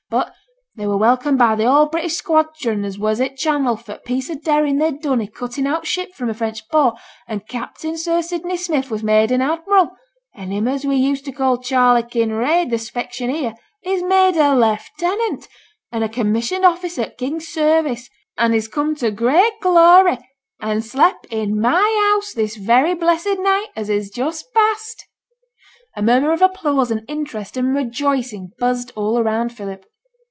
[0.09, 0.33] But
[0.75, 3.99] they were welcomed by th' whole British squadron as was i' t' Channel for t'
[4.03, 7.39] piece of daring they'd done i' cuttin' out t' ship from a French port; an'
[7.47, 9.91] Captain Sir Sidney Smith was made an admiral,
[10.35, 13.53] an' him as we used t' call Charley Kinraid, the specksioneer,
[13.85, 15.47] is made a lieutenant,
[15.93, 20.17] an' a commissioned officer i' t' King's service; and is come to great glory,
[20.59, 25.05] and slep in my house this very blessed night as is just past!'
[25.95, 29.85] A murmur of applause and interest and rejoicing buzzed all around Philip.